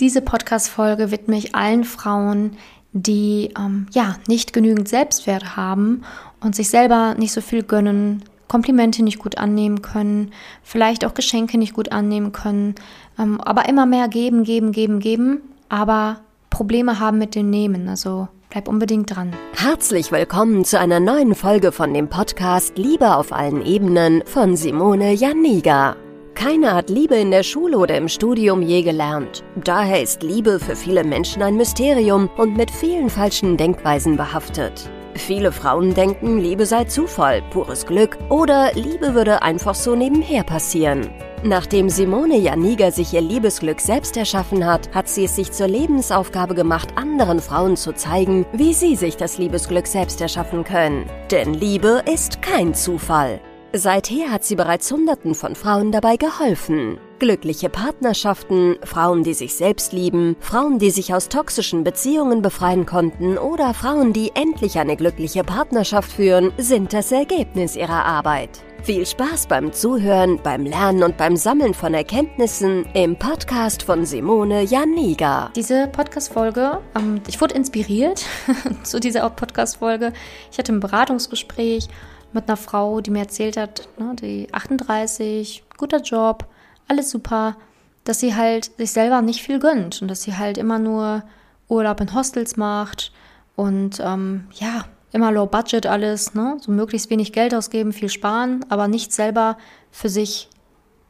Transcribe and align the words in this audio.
Diese 0.00 0.22
Podcast-Folge 0.22 1.10
widme 1.10 1.36
ich 1.36 1.56
allen 1.56 1.82
Frauen, 1.82 2.52
die 2.92 3.52
ähm, 3.58 3.88
ja 3.90 4.14
nicht 4.28 4.52
genügend 4.52 4.88
Selbstwert 4.88 5.56
haben 5.56 6.02
und 6.40 6.54
sich 6.54 6.70
selber 6.70 7.16
nicht 7.18 7.32
so 7.32 7.40
viel 7.40 7.64
gönnen, 7.64 8.22
Komplimente 8.46 9.02
nicht 9.02 9.18
gut 9.18 9.38
annehmen 9.38 9.82
können, 9.82 10.30
vielleicht 10.62 11.04
auch 11.04 11.14
Geschenke 11.14 11.58
nicht 11.58 11.74
gut 11.74 11.90
annehmen 11.90 12.30
können, 12.30 12.76
ähm, 13.18 13.40
aber 13.40 13.68
immer 13.68 13.86
mehr 13.86 14.06
geben, 14.06 14.44
geben, 14.44 14.70
geben, 14.70 15.00
geben, 15.00 15.40
aber 15.68 16.20
Probleme 16.48 17.00
haben 17.00 17.18
mit 17.18 17.34
dem 17.34 17.50
Nehmen. 17.50 17.88
Also 17.88 18.28
bleib 18.50 18.68
unbedingt 18.68 19.14
dran. 19.16 19.32
Herzlich 19.54 20.12
willkommen 20.12 20.64
zu 20.64 20.78
einer 20.78 21.00
neuen 21.00 21.34
Folge 21.34 21.72
von 21.72 21.92
dem 21.92 22.08
Podcast 22.08 22.78
Liebe 22.78 23.16
auf 23.16 23.32
allen 23.32 23.66
Ebenen 23.66 24.22
von 24.26 24.54
Simone 24.54 25.12
Janiga. 25.12 25.96
Keiner 26.38 26.76
hat 26.76 26.88
Liebe 26.88 27.16
in 27.16 27.32
der 27.32 27.42
Schule 27.42 27.76
oder 27.76 27.96
im 27.96 28.06
Studium 28.06 28.62
je 28.62 28.82
gelernt. 28.82 29.42
Daher 29.64 30.00
ist 30.00 30.22
Liebe 30.22 30.60
für 30.60 30.76
viele 30.76 31.02
Menschen 31.02 31.42
ein 31.42 31.56
Mysterium 31.56 32.30
und 32.36 32.56
mit 32.56 32.70
vielen 32.70 33.10
falschen 33.10 33.56
Denkweisen 33.56 34.16
behaftet. 34.16 34.88
Viele 35.14 35.50
Frauen 35.50 35.94
denken, 35.94 36.38
Liebe 36.38 36.64
sei 36.64 36.84
Zufall, 36.84 37.42
pures 37.50 37.84
Glück 37.86 38.16
oder 38.28 38.70
Liebe 38.74 39.14
würde 39.14 39.42
einfach 39.42 39.74
so 39.74 39.96
nebenher 39.96 40.44
passieren. 40.44 41.10
Nachdem 41.42 41.90
Simone 41.90 42.38
Janiga 42.38 42.92
sich 42.92 43.12
ihr 43.14 43.20
Liebesglück 43.20 43.80
selbst 43.80 44.16
erschaffen 44.16 44.64
hat, 44.64 44.94
hat 44.94 45.08
sie 45.08 45.24
es 45.24 45.34
sich 45.34 45.50
zur 45.50 45.66
Lebensaufgabe 45.66 46.54
gemacht, 46.54 46.90
anderen 46.94 47.40
Frauen 47.40 47.76
zu 47.76 47.92
zeigen, 47.94 48.46
wie 48.52 48.74
sie 48.74 48.94
sich 48.94 49.16
das 49.16 49.38
Liebesglück 49.38 49.88
selbst 49.88 50.20
erschaffen 50.20 50.62
können. 50.62 51.04
Denn 51.32 51.52
Liebe 51.52 52.04
ist 52.06 52.42
kein 52.42 52.74
Zufall. 52.74 53.40
Seither 53.74 54.30
hat 54.30 54.44
sie 54.44 54.56
bereits 54.56 54.90
Hunderten 54.90 55.34
von 55.34 55.54
Frauen 55.54 55.92
dabei 55.92 56.16
geholfen. 56.16 56.98
Glückliche 57.18 57.68
Partnerschaften, 57.68 58.76
Frauen, 58.82 59.24
die 59.24 59.34
sich 59.34 59.56
selbst 59.56 59.92
lieben, 59.92 60.36
Frauen, 60.40 60.78
die 60.78 60.90
sich 60.90 61.12
aus 61.12 61.28
toxischen 61.28 61.84
Beziehungen 61.84 62.40
befreien 62.40 62.86
konnten 62.86 63.36
oder 63.36 63.74
Frauen, 63.74 64.14
die 64.14 64.30
endlich 64.34 64.78
eine 64.78 64.96
glückliche 64.96 65.44
Partnerschaft 65.44 66.10
führen, 66.10 66.52
sind 66.56 66.94
das 66.94 67.12
Ergebnis 67.12 67.76
ihrer 67.76 68.06
Arbeit. 68.06 68.48
Viel 68.84 69.04
Spaß 69.04 69.48
beim 69.48 69.72
Zuhören, 69.72 70.40
beim 70.42 70.64
Lernen 70.64 71.02
und 71.02 71.18
beim 71.18 71.36
Sammeln 71.36 71.74
von 71.74 71.92
Erkenntnissen 71.92 72.86
im 72.94 73.18
Podcast 73.18 73.82
von 73.82 74.06
Simone 74.06 74.62
Janiga. 74.62 75.50
Diese 75.54 75.88
Podcast-Folge, 75.88 76.80
ähm, 76.96 77.20
ich 77.26 77.38
wurde 77.38 77.54
inspiriert 77.54 78.24
zu 78.84 78.98
dieser 78.98 79.28
Podcast-Folge. 79.28 80.14
Ich 80.50 80.58
hatte 80.58 80.72
ein 80.72 80.80
Beratungsgespräch 80.80 81.88
mit 82.32 82.48
einer 82.48 82.56
Frau, 82.56 83.00
die 83.00 83.10
mir 83.10 83.20
erzählt 83.20 83.56
hat, 83.56 83.88
ne, 83.98 84.14
die 84.14 84.48
38, 84.52 85.64
guter 85.76 86.00
Job, 86.00 86.46
alles 86.86 87.10
super, 87.10 87.56
dass 88.04 88.20
sie 88.20 88.34
halt 88.34 88.70
sich 88.76 88.92
selber 88.92 89.22
nicht 89.22 89.42
viel 89.42 89.58
gönnt 89.58 90.00
und 90.02 90.08
dass 90.08 90.22
sie 90.22 90.36
halt 90.36 90.58
immer 90.58 90.78
nur 90.78 91.22
Urlaub 91.68 92.00
in 92.00 92.14
Hostels 92.14 92.56
macht 92.56 93.12
und 93.56 94.00
ähm, 94.00 94.46
ja, 94.54 94.84
immer 95.12 95.32
low 95.32 95.46
budget 95.46 95.86
alles, 95.86 96.34
ne? 96.34 96.56
so 96.60 96.70
möglichst 96.70 97.10
wenig 97.10 97.32
Geld 97.32 97.54
ausgeben, 97.54 97.92
viel 97.92 98.08
sparen, 98.08 98.64
aber 98.68 98.88
nicht 98.88 99.12
selber 99.12 99.56
für 99.90 100.08
sich, 100.08 100.48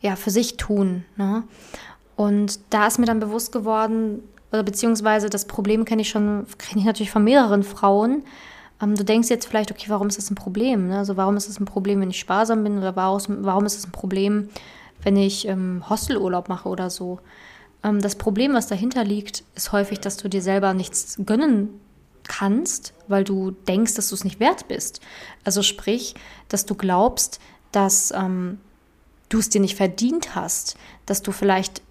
ja, 0.01 0.17
für 0.17 0.31
sich 0.31 0.57
tun. 0.57 1.05
Ne? 1.17 1.45
Und 2.17 2.61
da 2.71 2.87
ist 2.87 2.99
mir 2.99 3.07
dann 3.07 3.21
bewusst 3.21 3.53
geworden, 3.53 4.23
oder 4.51 4.63
beziehungsweise 4.63 5.29
das 5.29 5.47
Problem 5.47 5.85
kenne 5.85 6.03
ich 6.03 6.09
schon, 6.09 6.47
kenne 6.59 6.81
ich 6.81 6.87
natürlich 6.87 7.11
von 7.11 7.25
mehreren 7.25 7.63
Frauen, 7.63 8.23
du 8.81 9.05
denkst 9.05 9.29
jetzt 9.29 9.47
vielleicht, 9.47 9.71
okay, 9.71 9.87
warum 9.89 10.09
ist 10.09 10.19
das 10.19 10.31
ein 10.31 10.35
Problem? 10.35 10.89
Ne? 10.89 10.99
Also 10.99 11.17
warum 11.17 11.37
ist 11.37 11.49
das 11.49 11.61
ein 11.61 11.65
Problem, 11.65 12.01
wenn 12.01 12.11
ich 12.11 12.19
sparsam 12.19 12.63
bin 12.63 12.79
oder 12.79 12.95
warum, 12.97 13.21
warum 13.41 13.67
ist 13.67 13.77
das 13.77 13.87
ein 13.87 13.93
Problem, 13.93 14.49
wenn 15.03 15.17
ich 15.17 15.47
ähm, 15.49 15.85
Hostelurlaub 15.89 16.49
mache 16.49 16.69
oder 16.69 16.91
so? 16.91 17.21
Ähm, 17.83 18.01
das 18.01 18.17
Problem, 18.17 18.55
was 18.55 18.69
dahinter 18.69 19.05
liegt, 19.05 19.45
ist 19.55 19.73
häufig, 19.73 20.01
dass 20.01 20.17
du 20.17 20.29
dir 20.29 20.43
selber 20.43 20.75
nichts 20.75 21.19
gönnen 21.25 21.71
kannst, 22.25 22.95
weil 23.09 23.25
du 23.25 23.51
denkst, 23.51 23.95
dass 23.95 24.11
du 24.11 24.15
es 24.15 24.25
nicht 24.25 24.39
wert 24.39 24.69
bist. 24.69 25.01
Also 25.45 25.63
sprich, 25.63 26.15
dass 26.49 26.67
du 26.67 26.75
glaubst, 26.75 27.41
dass 27.73 28.13
ähm, 28.13 28.59
du 29.29 29.39
es 29.39 29.49
dir 29.49 29.61
nicht 29.61 29.77
verdient 29.77 30.35
hast, 30.35 30.77
dass 31.07 31.23
du 31.23 31.33
vielleicht 31.33 31.83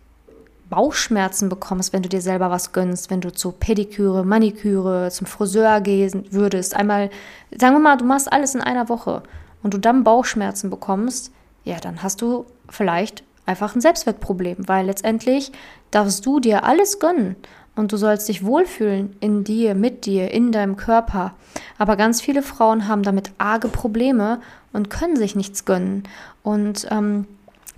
Bauchschmerzen 0.69 1.49
bekommst, 1.49 1.93
wenn 1.93 2.03
du 2.03 2.09
dir 2.09 2.21
selber 2.21 2.49
was 2.49 2.71
gönnst, 2.71 3.09
wenn 3.09 3.21
du 3.21 3.31
zu 3.31 3.51
Pediküre, 3.51 4.25
Maniküre, 4.25 5.09
zum 5.11 5.27
Friseur 5.27 5.81
gehen 5.81 6.25
würdest. 6.31 6.75
Einmal, 6.75 7.09
sagen 7.55 7.75
wir 7.75 7.79
mal, 7.79 7.97
du 7.97 8.05
machst 8.05 8.31
alles 8.31 8.55
in 8.55 8.61
einer 8.61 8.89
Woche 8.89 9.23
und 9.63 9.73
du 9.73 9.77
dann 9.77 10.03
Bauchschmerzen 10.03 10.69
bekommst, 10.69 11.31
ja, 11.63 11.79
dann 11.79 12.03
hast 12.03 12.21
du 12.21 12.45
vielleicht 12.69 13.23
einfach 13.45 13.75
ein 13.75 13.81
Selbstwertproblem, 13.81 14.67
weil 14.67 14.85
letztendlich 14.85 15.51
darfst 15.91 16.25
du 16.25 16.39
dir 16.39 16.63
alles 16.63 16.99
gönnen 16.99 17.35
und 17.75 17.91
du 17.91 17.97
sollst 17.97 18.27
dich 18.27 18.43
wohlfühlen 18.43 19.15
in 19.19 19.43
dir, 19.43 19.75
mit 19.75 20.05
dir, 20.05 20.31
in 20.31 20.51
deinem 20.51 20.75
Körper. 20.75 21.33
Aber 21.77 21.95
ganz 21.95 22.21
viele 22.21 22.41
Frauen 22.41 22.87
haben 22.87 23.03
damit 23.03 23.31
arge 23.37 23.67
Probleme 23.67 24.41
und 24.73 24.89
können 24.89 25.15
sich 25.15 25.35
nichts 25.35 25.63
gönnen. 25.63 26.03
Und 26.43 26.87
ähm, 26.91 27.27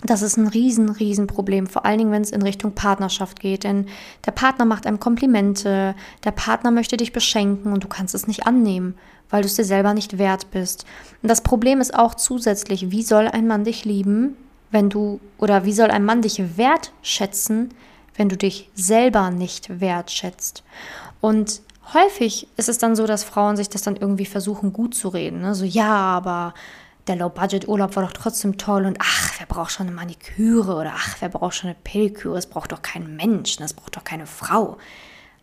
das 0.02 0.22
ist 0.22 0.36
ein 0.36 0.48
riesen, 0.48 0.88
riesen 0.88 1.26
Problem, 1.26 1.66
vor 1.66 1.84
allen 1.84 1.98
Dingen, 1.98 2.12
wenn 2.12 2.22
es 2.22 2.30
in 2.30 2.42
Richtung 2.42 2.72
Partnerschaft 2.72 3.40
geht. 3.40 3.64
Denn 3.64 3.86
der 4.24 4.32
Partner 4.32 4.64
macht 4.64 4.86
einem 4.86 5.00
Komplimente, 5.00 5.94
der 6.24 6.30
Partner 6.30 6.70
möchte 6.70 6.96
dich 6.96 7.12
beschenken 7.12 7.72
und 7.72 7.84
du 7.84 7.88
kannst 7.88 8.14
es 8.14 8.26
nicht 8.26 8.46
annehmen, 8.46 8.94
weil 9.28 9.42
du 9.42 9.46
es 9.46 9.54
dir 9.54 9.64
selber 9.64 9.94
nicht 9.94 10.18
wert 10.18 10.50
bist. 10.50 10.84
Und 11.22 11.28
das 11.28 11.42
Problem 11.42 11.80
ist 11.80 11.94
auch 11.94 12.14
zusätzlich, 12.14 12.90
wie 12.90 13.02
soll 13.02 13.28
ein 13.28 13.46
Mann 13.46 13.64
dich 13.64 13.84
lieben, 13.84 14.36
wenn 14.70 14.88
du, 14.88 15.20
oder 15.38 15.64
wie 15.64 15.72
soll 15.72 15.90
ein 15.90 16.04
Mann 16.04 16.22
dich 16.22 16.56
wertschätzen, 16.56 17.74
wenn 18.16 18.28
du 18.28 18.36
dich 18.36 18.70
selber 18.74 19.30
nicht 19.30 19.80
wertschätzt? 19.80 20.62
Und 21.20 21.60
häufig 21.92 22.48
ist 22.56 22.68
es 22.68 22.78
dann 22.78 22.96
so, 22.96 23.06
dass 23.06 23.24
Frauen 23.24 23.56
sich 23.56 23.68
das 23.68 23.82
dann 23.82 23.96
irgendwie 23.96 24.26
versuchen 24.26 24.72
gut 24.72 24.94
zu 24.94 25.08
reden. 25.08 25.40
Ne? 25.40 25.54
So, 25.54 25.64
ja, 25.64 25.92
aber 25.92 26.54
der 27.10 27.16
Low-Budget-Urlaub 27.16 27.96
war 27.96 28.04
doch 28.04 28.12
trotzdem 28.12 28.56
toll 28.56 28.86
und 28.86 28.96
ach, 29.00 29.32
wer 29.38 29.46
braucht 29.46 29.72
schon 29.72 29.88
eine 29.88 29.96
Maniküre 29.96 30.76
oder 30.76 30.92
ach, 30.94 31.16
wer 31.18 31.28
braucht 31.28 31.56
schon 31.56 31.70
eine 31.70 31.78
Pediküre? 31.82 32.38
Es 32.38 32.46
braucht 32.46 32.70
doch 32.70 32.82
kein 32.82 33.16
Mensch, 33.16 33.56
das 33.56 33.74
braucht 33.74 33.96
doch 33.96 34.04
keine 34.04 34.26
Frau. 34.26 34.78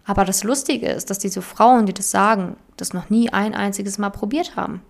Aber 0.05 0.23
das 0.23 0.45
Lustige 0.45 0.87
ist, 0.87 1.09
dass 1.09 1.19
diese 1.19 1.41
Frauen, 1.41 1.85
die 1.85 1.93
das 1.93 2.09
sagen, 2.09 2.55
das 2.77 2.93
noch 2.93 3.09
nie 3.09 3.33
ein 3.33 3.53
einziges 3.53 3.97
Mal 3.97 4.11
probiert 4.11 4.55
haben. 4.55 4.81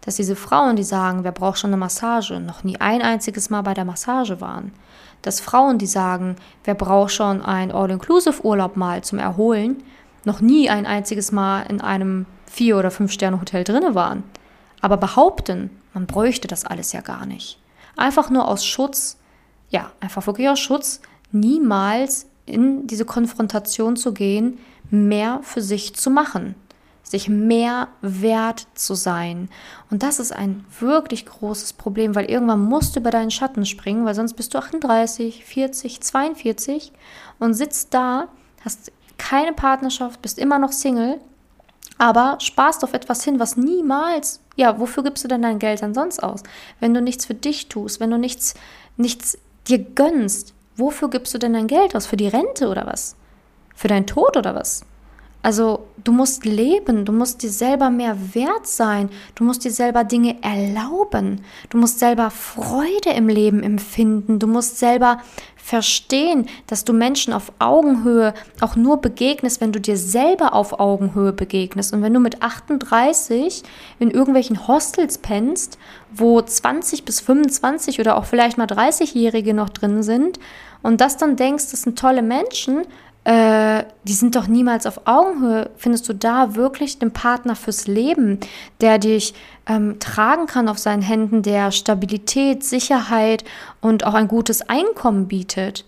Dass 0.00 0.16
diese 0.16 0.34
Frauen, 0.34 0.74
die 0.74 0.82
sagen, 0.82 1.22
wer 1.22 1.30
braucht 1.30 1.60
schon 1.60 1.70
eine 1.70 1.76
Massage, 1.76 2.40
noch 2.40 2.64
nie 2.64 2.80
ein 2.80 3.00
einziges 3.00 3.48
Mal 3.48 3.62
bei 3.62 3.74
der 3.74 3.84
Massage 3.84 4.40
waren. 4.40 4.72
Dass 5.22 5.38
Frauen, 5.38 5.78
die 5.78 5.86
sagen, 5.86 6.34
wer 6.64 6.74
braucht 6.74 7.12
schon 7.12 7.42
ein 7.42 7.70
All-Inclusive-Urlaub 7.70 8.76
mal 8.76 9.04
zum 9.04 9.20
Erholen, 9.20 9.84
noch 10.24 10.40
nie 10.40 10.68
ein 10.68 10.84
einziges 10.84 11.30
Mal 11.30 11.62
in 11.68 11.80
einem 11.80 12.26
Vier- 12.46 12.76
oder 12.76 12.90
Fünf-Sterne-Hotel 12.90 13.62
drinne 13.62 13.94
waren. 13.94 14.24
Aber 14.80 14.96
behaupten, 14.96 15.70
man 15.98 16.06
bräuchte 16.06 16.46
das 16.46 16.64
alles 16.64 16.92
ja 16.92 17.00
gar 17.00 17.26
nicht. 17.26 17.58
Einfach 17.96 18.30
nur 18.30 18.46
aus 18.46 18.64
Schutz, 18.64 19.18
ja, 19.68 19.90
einfach 19.98 20.28
wirklich 20.28 20.48
aus 20.48 20.60
Schutz, 20.60 21.00
niemals 21.32 22.26
in 22.46 22.86
diese 22.86 23.04
Konfrontation 23.04 23.96
zu 23.96 24.14
gehen, 24.14 24.58
mehr 24.90 25.40
für 25.42 25.60
sich 25.60 25.96
zu 25.96 26.08
machen, 26.08 26.54
sich 27.02 27.28
mehr 27.28 27.88
wert 28.00 28.68
zu 28.74 28.94
sein. 28.94 29.48
Und 29.90 30.04
das 30.04 30.20
ist 30.20 30.32
ein 30.32 30.64
wirklich 30.78 31.26
großes 31.26 31.72
Problem, 31.72 32.14
weil 32.14 32.30
irgendwann 32.30 32.62
musst 32.62 32.94
du 32.94 33.00
über 33.00 33.10
deinen 33.10 33.32
Schatten 33.32 33.66
springen, 33.66 34.04
weil 34.04 34.14
sonst 34.14 34.34
bist 34.34 34.54
du 34.54 34.58
38, 34.58 35.44
40, 35.44 36.00
42 36.00 36.92
und 37.40 37.54
sitzt 37.54 37.92
da, 37.92 38.28
hast 38.64 38.92
keine 39.16 39.52
Partnerschaft, 39.52 40.22
bist 40.22 40.38
immer 40.38 40.60
noch 40.60 40.70
Single 40.70 41.18
aber 41.98 42.38
sparst 42.40 42.84
auf 42.84 42.94
etwas 42.94 43.24
hin, 43.24 43.38
was 43.40 43.56
niemals, 43.56 44.40
ja, 44.56 44.78
wofür 44.78 45.02
gibst 45.02 45.24
du 45.24 45.28
denn 45.28 45.42
dein 45.42 45.58
Geld 45.58 45.82
dann 45.82 45.94
sonst 45.94 46.22
aus? 46.22 46.42
Wenn 46.80 46.94
du 46.94 47.02
nichts 47.02 47.26
für 47.26 47.34
dich 47.34 47.68
tust, 47.68 48.00
wenn 48.00 48.10
du 48.10 48.18
nichts, 48.18 48.54
nichts 48.96 49.38
dir 49.66 49.78
gönnst, 49.78 50.54
wofür 50.76 51.10
gibst 51.10 51.34
du 51.34 51.38
denn 51.38 51.52
dein 51.52 51.66
Geld 51.66 51.94
aus? 51.94 52.06
Für 52.06 52.16
die 52.16 52.28
Rente 52.28 52.68
oder 52.68 52.86
was? 52.86 53.16
Für 53.74 53.88
deinen 53.88 54.06
Tod 54.06 54.36
oder 54.36 54.54
was? 54.54 54.84
Also 55.40 55.86
du 56.02 56.10
musst 56.10 56.44
leben, 56.44 57.04
du 57.04 57.12
musst 57.12 57.42
dir 57.42 57.50
selber 57.50 57.90
mehr 57.90 58.16
wert 58.34 58.66
sein, 58.66 59.08
du 59.36 59.44
musst 59.44 59.64
dir 59.64 59.70
selber 59.70 60.02
Dinge 60.02 60.42
erlauben, 60.42 61.42
du 61.70 61.78
musst 61.78 62.00
selber 62.00 62.30
Freude 62.30 63.10
im 63.14 63.28
Leben 63.28 63.62
empfinden, 63.62 64.40
du 64.40 64.48
musst 64.48 64.78
selber 64.78 65.18
verstehen, 65.68 66.46
dass 66.66 66.84
du 66.84 66.92
Menschen 66.92 67.34
auf 67.34 67.52
Augenhöhe 67.58 68.32
auch 68.60 68.74
nur 68.74 69.02
begegnest, 69.02 69.60
wenn 69.60 69.70
du 69.70 69.80
dir 69.80 69.98
selber 69.98 70.54
auf 70.54 70.80
Augenhöhe 70.80 71.32
begegnest. 71.32 71.92
Und 71.92 72.02
wenn 72.02 72.14
du 72.14 72.20
mit 72.20 72.42
38 72.42 73.62
in 73.98 74.10
irgendwelchen 74.10 74.66
Hostels 74.66 75.18
pennst, 75.18 75.78
wo 76.10 76.40
20 76.40 77.04
bis 77.04 77.20
25 77.20 78.00
oder 78.00 78.16
auch 78.16 78.24
vielleicht 78.24 78.56
mal 78.56 78.66
30-Jährige 78.66 79.52
noch 79.52 79.68
drin 79.68 80.02
sind 80.02 80.40
und 80.82 81.02
das 81.02 81.18
dann 81.18 81.36
denkst, 81.36 81.70
das 81.70 81.82
sind 81.82 81.98
tolle 81.98 82.22
Menschen, 82.22 82.86
äh, 83.24 83.84
die 84.04 84.12
sind 84.12 84.36
doch 84.36 84.46
niemals 84.46 84.86
auf 84.86 85.02
Augenhöhe. 85.06 85.70
Findest 85.76 86.08
du 86.08 86.14
da 86.14 86.54
wirklich 86.54 86.98
den 86.98 87.12
Partner 87.12 87.56
fürs 87.56 87.86
Leben, 87.86 88.40
der 88.80 88.98
dich 88.98 89.34
ähm, 89.66 89.98
tragen 89.98 90.46
kann 90.46 90.68
auf 90.68 90.78
seinen 90.78 91.02
Händen, 91.02 91.42
der 91.42 91.70
Stabilität, 91.70 92.64
Sicherheit 92.64 93.44
und 93.80 94.04
auch 94.04 94.14
ein 94.14 94.28
gutes 94.28 94.68
Einkommen 94.68 95.28
bietet? 95.28 95.84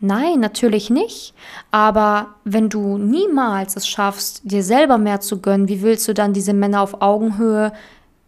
Nein, 0.00 0.40
natürlich 0.40 0.90
nicht. 0.90 1.34
Aber 1.70 2.34
wenn 2.44 2.68
du 2.68 2.98
niemals 2.98 3.74
es 3.74 3.88
schaffst, 3.88 4.42
dir 4.44 4.62
selber 4.62 4.98
mehr 4.98 5.20
zu 5.20 5.40
gönnen, 5.40 5.68
wie 5.68 5.82
willst 5.82 6.06
du 6.06 6.14
dann 6.14 6.32
diese 6.34 6.52
Männer 6.52 6.82
auf 6.82 7.00
Augenhöhe 7.00 7.72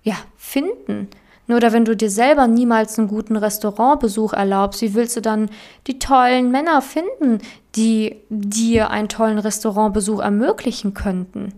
ja, 0.02 0.14
finden? 0.36 1.08
Oder 1.48 1.72
wenn 1.72 1.84
du 1.84 1.96
dir 1.96 2.10
selber 2.10 2.46
niemals 2.46 2.98
einen 2.98 3.08
guten 3.08 3.36
Restaurantbesuch 3.36 4.32
erlaubst, 4.32 4.82
wie 4.82 4.94
willst 4.94 5.16
du 5.16 5.20
dann 5.20 5.48
die 5.86 5.98
tollen 5.98 6.50
Männer 6.50 6.82
finden, 6.82 7.40
die 7.76 8.16
dir 8.30 8.90
einen 8.90 9.08
tollen 9.08 9.38
Restaurantbesuch 9.38 10.20
ermöglichen 10.20 10.94
könnten? 10.94 11.52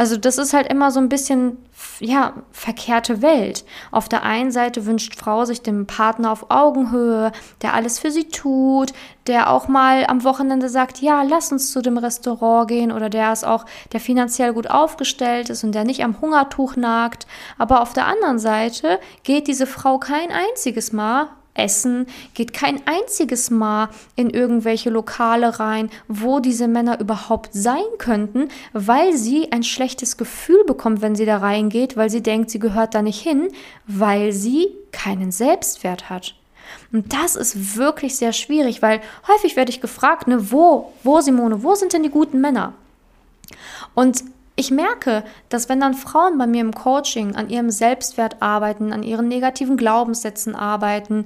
Also 0.00 0.16
das 0.16 0.38
ist 0.38 0.54
halt 0.54 0.66
immer 0.68 0.90
so 0.90 0.98
ein 0.98 1.10
bisschen, 1.10 1.58
ja, 1.98 2.32
verkehrte 2.52 3.20
Welt. 3.20 3.66
Auf 3.90 4.08
der 4.08 4.22
einen 4.22 4.50
Seite 4.50 4.86
wünscht 4.86 5.14
Frau 5.14 5.44
sich 5.44 5.60
den 5.60 5.86
Partner 5.86 6.32
auf 6.32 6.46
Augenhöhe, 6.50 7.32
der 7.60 7.74
alles 7.74 7.98
für 7.98 8.10
sie 8.10 8.26
tut, 8.26 8.94
der 9.26 9.50
auch 9.50 9.68
mal 9.68 10.06
am 10.06 10.24
Wochenende 10.24 10.70
sagt, 10.70 11.02
ja, 11.02 11.20
lass 11.22 11.52
uns 11.52 11.70
zu 11.70 11.82
dem 11.82 11.98
Restaurant 11.98 12.66
gehen 12.68 12.92
oder 12.92 13.10
der 13.10 13.30
ist 13.30 13.44
auch, 13.44 13.66
der 13.92 14.00
finanziell 14.00 14.54
gut 14.54 14.70
aufgestellt 14.70 15.50
ist 15.50 15.64
und 15.64 15.74
der 15.74 15.84
nicht 15.84 16.02
am 16.02 16.18
Hungertuch 16.22 16.76
nagt. 16.76 17.26
Aber 17.58 17.82
auf 17.82 17.92
der 17.92 18.06
anderen 18.06 18.38
Seite 18.38 19.00
geht 19.22 19.48
diese 19.48 19.66
Frau 19.66 19.98
kein 19.98 20.30
einziges 20.30 20.92
Mal 20.92 21.28
essen, 21.54 22.06
geht 22.34 22.52
kein 22.52 22.80
einziges 22.86 23.50
Mal 23.50 23.88
in 24.16 24.30
irgendwelche 24.30 24.90
Lokale 24.90 25.60
rein, 25.60 25.90
wo 26.08 26.40
diese 26.40 26.68
Männer 26.68 27.00
überhaupt 27.00 27.50
sein 27.52 27.84
könnten, 27.98 28.48
weil 28.72 29.16
sie 29.16 29.52
ein 29.52 29.62
schlechtes 29.62 30.16
Gefühl 30.16 30.64
bekommt, 30.64 31.02
wenn 31.02 31.16
sie 31.16 31.26
da 31.26 31.38
reingeht, 31.38 31.96
weil 31.96 32.10
sie 32.10 32.22
denkt, 32.22 32.50
sie 32.50 32.58
gehört 32.58 32.94
da 32.94 33.02
nicht 33.02 33.20
hin, 33.20 33.48
weil 33.86 34.32
sie 34.32 34.68
keinen 34.92 35.32
Selbstwert 35.32 36.08
hat. 36.08 36.34
Und 36.92 37.12
das 37.12 37.36
ist 37.36 37.76
wirklich 37.76 38.16
sehr 38.16 38.32
schwierig, 38.32 38.82
weil 38.82 39.00
häufig 39.28 39.56
werde 39.56 39.70
ich 39.70 39.80
gefragt, 39.80 40.28
ne, 40.28 40.50
wo, 40.50 40.92
wo 41.02 41.20
Simone, 41.20 41.62
wo 41.62 41.74
sind 41.74 41.92
denn 41.92 42.02
die 42.02 42.10
guten 42.10 42.40
Männer? 42.40 42.74
Und 43.94 44.22
ich 44.60 44.70
merke, 44.70 45.24
dass 45.48 45.70
wenn 45.70 45.80
dann 45.80 45.94
Frauen 45.94 46.36
bei 46.36 46.46
mir 46.46 46.60
im 46.60 46.74
Coaching 46.74 47.34
an 47.34 47.48
ihrem 47.48 47.70
Selbstwert 47.70 48.42
arbeiten, 48.42 48.92
an 48.92 49.02
ihren 49.02 49.26
negativen 49.26 49.78
Glaubenssätzen 49.78 50.54
arbeiten, 50.54 51.24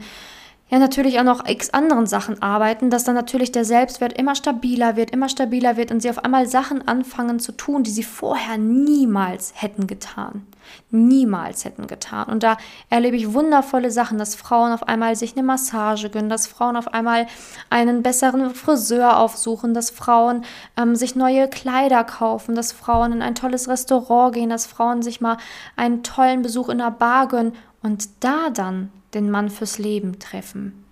ja 0.74 0.80
natürlich 0.80 1.20
auch 1.20 1.24
noch 1.24 1.46
x 1.46 1.70
anderen 1.70 2.06
Sachen 2.06 2.42
arbeiten, 2.42 2.90
dass 2.90 3.04
dann 3.04 3.14
natürlich 3.14 3.52
der 3.52 3.64
Selbstwert 3.64 4.12
immer 4.18 4.34
stabiler 4.34 4.96
wird, 4.96 5.12
immer 5.12 5.28
stabiler 5.28 5.76
wird 5.76 5.92
und 5.92 6.00
sie 6.00 6.10
auf 6.10 6.24
einmal 6.24 6.46
Sachen 6.46 6.86
anfangen 6.86 7.38
zu 7.38 7.52
tun, 7.52 7.84
die 7.84 7.90
sie 7.90 8.02
vorher 8.02 8.58
niemals 8.58 9.52
hätten 9.56 9.86
getan 9.86 10.46
niemals 10.90 11.64
hätten 11.64 11.86
getan. 11.86 12.28
Und 12.28 12.42
da 12.42 12.56
erlebe 12.90 13.16
ich 13.16 13.32
wundervolle 13.32 13.90
Sachen, 13.90 14.18
dass 14.18 14.34
Frauen 14.34 14.72
auf 14.72 14.88
einmal 14.88 15.16
sich 15.16 15.36
eine 15.36 15.42
Massage 15.42 16.10
gönnen, 16.10 16.28
dass 16.28 16.46
Frauen 16.46 16.76
auf 16.76 16.92
einmal 16.92 17.26
einen 17.70 18.02
besseren 18.02 18.54
Friseur 18.54 19.18
aufsuchen, 19.18 19.74
dass 19.74 19.90
Frauen 19.90 20.44
ähm, 20.76 20.96
sich 20.96 21.16
neue 21.16 21.48
Kleider 21.48 22.04
kaufen, 22.04 22.54
dass 22.54 22.72
Frauen 22.72 23.12
in 23.12 23.22
ein 23.22 23.34
tolles 23.34 23.68
Restaurant 23.68 24.34
gehen, 24.34 24.50
dass 24.50 24.66
Frauen 24.66 25.02
sich 25.02 25.20
mal 25.20 25.36
einen 25.76 26.02
tollen 26.02 26.42
Besuch 26.42 26.68
in 26.68 26.80
einer 26.80 26.90
Bar 26.90 27.28
gönnen 27.28 27.52
und 27.84 28.08
da 28.20 28.50
dann 28.50 28.90
den 29.12 29.31
Mann 29.31 29.50
fürs 29.50 29.78
Leben 29.78 30.19
treffen. 30.19 30.84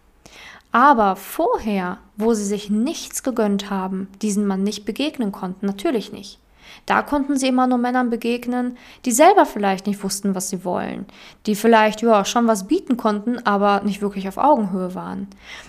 Aber 0.70 1.16
vorher, 1.16 1.98
wo 2.16 2.34
sie 2.34 2.44
sich 2.44 2.70
nichts 2.70 3.22
gegönnt 3.22 3.70
haben, 3.70 4.08
diesen 4.20 4.46
Mann 4.46 4.62
nicht 4.62 4.84
begegnen 4.84 5.32
konnten, 5.32 5.66
natürlich 5.66 6.12
nicht. 6.12 6.38
Da 6.86 7.02
konnten 7.02 7.36
sie 7.36 7.48
immer 7.48 7.66
nur 7.66 7.78
Männern 7.78 8.10
begegnen, 8.10 8.76
die 9.04 9.12
selber 9.12 9.46
vielleicht 9.46 9.86
nicht 9.86 10.02
wussten, 10.02 10.34
was 10.34 10.50
sie 10.50 10.64
wollen, 10.64 11.06
die 11.46 11.54
vielleicht 11.54 12.02
ja 12.02 12.24
schon 12.24 12.46
was 12.46 12.68
bieten 12.68 12.96
konnten, 12.96 13.38
aber 13.46 13.82
nicht 13.84 14.02
wirklich 14.02 14.28
auf 14.28 14.38
Augenhöhe 14.38 14.94
waren. 14.94 15.28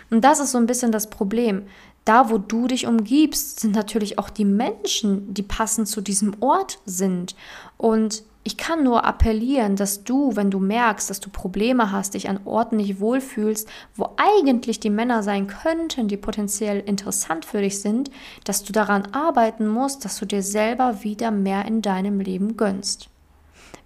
Und 0.09 0.23
das 0.23 0.39
ist 0.39 0.51
so 0.51 0.57
ein 0.57 0.67
bisschen 0.67 0.91
das 0.91 1.09
Problem. 1.09 1.63
Da, 2.05 2.29
wo 2.29 2.37
du 2.37 2.67
dich 2.67 2.85
umgibst, 2.85 3.61
sind 3.61 3.75
natürlich 3.75 4.19
auch 4.19 4.29
die 4.29 4.45
Menschen, 4.45 5.33
die 5.33 5.43
passend 5.43 5.87
zu 5.87 6.01
diesem 6.01 6.35
Ort 6.41 6.79
sind. 6.85 7.35
Und 7.77 8.23
ich 8.45 8.57
kann 8.57 8.83
nur 8.83 9.05
appellieren, 9.05 9.77
dass 9.77 10.03
du, 10.03 10.35
wenn 10.35 10.51
du 10.51 10.59
merkst, 10.59 11.09
dass 11.09 11.21
du 11.21 11.29
Probleme 11.29 11.91
hast, 11.91 12.13
dich 12.13 12.27
an 12.27 12.41
Orten 12.43 12.75
nicht 12.75 12.99
wohlfühlst, 12.99 13.69
wo 13.95 14.09
eigentlich 14.17 14.81
die 14.81 14.89
Männer 14.89 15.23
sein 15.23 15.47
könnten, 15.47 16.09
die 16.09 16.17
potenziell 16.17 16.79
interessant 16.81 17.45
für 17.45 17.61
dich 17.61 17.81
sind, 17.81 18.11
dass 18.43 18.63
du 18.63 18.73
daran 18.73 19.07
arbeiten 19.13 19.67
musst, 19.67 20.03
dass 20.03 20.19
du 20.19 20.25
dir 20.25 20.43
selber 20.43 21.03
wieder 21.03 21.31
mehr 21.31 21.65
in 21.65 21.81
deinem 21.81 22.19
Leben 22.19 22.57
gönnst. 22.57 23.09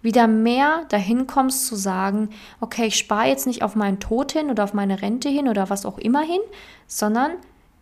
Wieder 0.02 0.28
mehr 0.28 0.86
dahin 0.90 1.28
kommst 1.28 1.68
zu 1.68 1.76
sagen, 1.76 2.30
okay, 2.60 2.88
ich 2.88 2.98
spare 2.98 3.28
jetzt 3.28 3.46
nicht 3.46 3.62
auf 3.62 3.76
meinen 3.76 4.00
Tod 4.00 4.32
hin 4.32 4.50
oder 4.50 4.64
auf 4.64 4.74
meine 4.74 5.02
Rente 5.02 5.30
hin 5.30 5.48
oder 5.48 5.70
was 5.70 5.86
auch 5.86 5.98
immer 5.98 6.22
hin, 6.22 6.42
sondern 6.88 7.32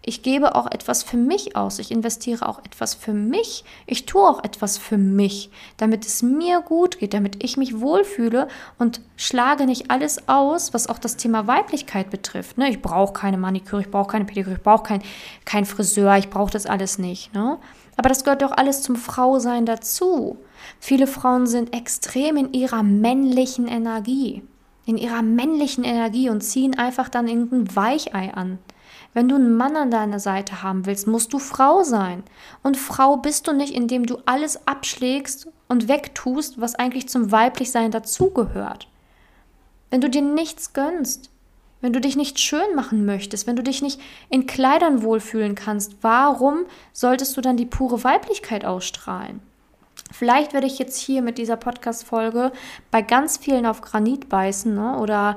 ich 0.07 0.21
gebe 0.21 0.53
auch 0.53 0.67
etwas 0.67 1.01
für 1.01 1.17
mich 1.17 1.55
aus. 1.55 1.79
Ich 1.79 1.89
investiere 1.89 2.47
auch 2.47 2.59
etwas 2.59 2.93
für 2.93 3.11
mich. 3.11 3.63
Ich 3.87 4.05
tue 4.05 4.21
auch 4.21 4.43
etwas 4.43 4.77
für 4.77 4.99
mich, 4.99 5.49
damit 5.77 6.05
es 6.05 6.21
mir 6.21 6.61
gut 6.61 6.99
geht, 6.99 7.15
damit 7.15 7.43
ich 7.43 7.57
mich 7.57 7.79
wohlfühle 7.81 8.47
und 8.77 9.01
schlage 9.15 9.65
nicht 9.65 9.89
alles 9.89 10.27
aus, 10.29 10.75
was 10.75 10.87
auch 10.87 10.99
das 10.99 11.17
Thema 11.17 11.47
Weiblichkeit 11.47 12.11
betrifft. 12.11 12.59
Ne? 12.59 12.69
Ich 12.69 12.83
brauche 12.83 13.13
keine 13.13 13.37
Maniküre, 13.37 13.81
ich 13.81 13.89
brauche 13.89 14.11
keine 14.11 14.25
Pediküre, 14.25 14.57
ich 14.57 14.63
brauche 14.63 14.83
kein, 14.83 15.01
kein 15.43 15.65
Friseur, 15.65 16.15
ich 16.17 16.29
brauche 16.29 16.51
das 16.51 16.67
alles 16.67 16.99
nicht. 16.99 17.33
Ne? 17.33 17.57
Aber 17.97 18.09
das 18.09 18.23
gehört 18.23 18.43
doch 18.43 18.51
alles 18.51 18.83
zum 18.83 18.97
Frausein 18.97 19.65
dazu. 19.65 20.37
Viele 20.79 21.07
Frauen 21.07 21.47
sind 21.47 21.73
extrem 21.73 22.37
in 22.37 22.53
ihrer 22.53 22.83
männlichen 22.83 23.67
Energie. 23.67 24.43
In 24.85 24.97
ihrer 24.97 25.23
männlichen 25.23 25.83
Energie 25.83 26.29
und 26.29 26.41
ziehen 26.41 26.77
einfach 26.77 27.09
dann 27.09 27.27
irgendein 27.27 27.75
Weichei 27.75 28.31
an. 28.31 28.59
Wenn 29.15 29.29
du 29.29 29.35
einen 29.35 29.55
Mann 29.55 29.77
an 29.77 29.91
deiner 29.91 30.19
Seite 30.19 30.61
haben 30.61 30.85
willst, 30.85 31.07
musst 31.07 31.31
du 31.31 31.39
Frau 31.39 31.83
sein. 31.83 32.21
Und 32.63 32.75
Frau 32.75 33.15
bist 33.15 33.47
du 33.47 33.53
nicht, 33.53 33.73
indem 33.73 34.05
du 34.05 34.17
alles 34.25 34.67
abschlägst 34.67 35.47
und 35.69 35.87
wegtust, 35.87 36.59
was 36.59 36.75
eigentlich 36.75 37.07
zum 37.07 37.31
Weiblichsein 37.31 37.91
dazugehört. 37.91 38.89
Wenn 39.89 40.01
du 40.01 40.09
dir 40.09 40.21
nichts 40.21 40.73
gönnst, 40.73 41.29
wenn 41.79 41.93
du 41.93 42.01
dich 42.01 42.17
nicht 42.17 42.39
schön 42.39 42.75
machen 42.75 43.05
möchtest, 43.05 43.47
wenn 43.47 43.55
du 43.55 43.63
dich 43.63 43.81
nicht 43.81 44.01
in 44.29 44.47
Kleidern 44.47 45.01
wohlfühlen 45.01 45.55
kannst, 45.55 45.95
warum 46.01 46.65
solltest 46.91 47.37
du 47.37 47.41
dann 47.41 47.55
die 47.55 47.65
pure 47.65 48.03
Weiblichkeit 48.03 48.65
ausstrahlen? 48.65 49.39
Vielleicht 50.17 50.53
werde 50.53 50.65
ich 50.65 50.79
jetzt 50.79 50.97
hier 50.97 51.21
mit 51.21 51.37
dieser 51.37 51.57
Podcast-Folge 51.57 52.53
bei 52.89 53.01
ganz 53.01 53.35
vielen 53.35 53.65
auf 53.65 53.81
Granit 53.81 54.29
beißen, 54.29 54.73
ne? 54.73 54.97
oder 54.97 55.35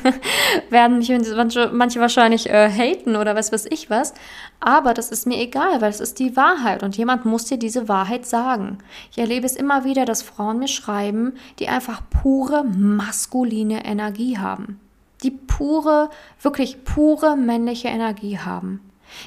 werden 0.70 0.98
mich 0.98 1.10
manche, 1.34 1.70
manche 1.72 1.98
wahrscheinlich 1.98 2.48
äh, 2.48 2.70
haten 2.70 3.16
oder 3.16 3.34
was 3.34 3.50
weiß 3.50 3.66
ich 3.68 3.90
was. 3.90 4.14
Aber 4.60 4.94
das 4.94 5.10
ist 5.10 5.26
mir 5.26 5.38
egal, 5.38 5.80
weil 5.80 5.90
es 5.90 5.98
ist 5.98 6.20
die 6.20 6.36
Wahrheit 6.36 6.84
und 6.84 6.96
jemand 6.96 7.24
muss 7.24 7.46
dir 7.46 7.58
diese 7.58 7.88
Wahrheit 7.88 8.26
sagen. 8.26 8.78
Ich 9.10 9.18
erlebe 9.18 9.44
es 9.44 9.56
immer 9.56 9.82
wieder, 9.82 10.04
dass 10.04 10.22
Frauen 10.22 10.60
mir 10.60 10.68
schreiben, 10.68 11.32
die 11.58 11.66
einfach 11.66 12.00
pure 12.08 12.62
maskuline 12.62 13.84
Energie 13.84 14.38
haben. 14.38 14.78
Die 15.24 15.32
pure, 15.32 16.10
wirklich 16.40 16.84
pure 16.84 17.36
männliche 17.36 17.88
Energie 17.88 18.38
haben 18.38 18.82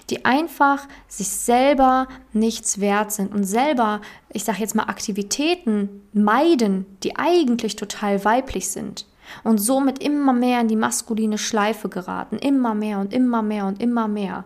die 0.09 0.25
einfach 0.25 0.88
sich 1.07 1.29
selber 1.29 2.07
nichts 2.33 2.79
wert 2.79 3.12
sind 3.12 3.33
und 3.33 3.43
selber, 3.43 4.01
ich 4.31 4.43
sage 4.43 4.59
jetzt 4.59 4.75
mal, 4.75 4.83
Aktivitäten 4.83 6.01
meiden, 6.13 6.86
die 7.03 7.15
eigentlich 7.17 7.75
total 7.75 8.24
weiblich 8.25 8.69
sind 8.69 9.05
und 9.43 9.59
somit 9.59 10.01
immer 10.01 10.33
mehr 10.33 10.62
in 10.62 10.67
die 10.67 10.75
maskuline 10.75 11.38
Schleife 11.38 11.89
geraten, 11.89 12.38
immer 12.38 12.74
mehr 12.74 13.00
und 13.00 13.13
immer 13.13 13.41
mehr 13.41 13.65
und 13.65 13.81
immer 13.81 14.07
mehr. 14.07 14.45